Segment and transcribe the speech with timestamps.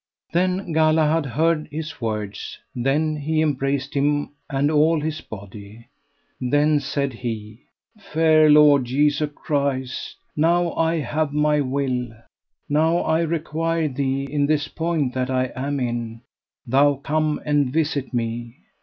[0.33, 5.89] Then Galahad heard his words, then he embraced him and all his body.
[6.39, 7.65] Then said he:
[7.99, 12.07] Fair Lord Jesu Christ, now I have my will.
[12.67, 16.21] Now I require thee, in this point that I am in,
[16.65, 18.57] thou come and visit me.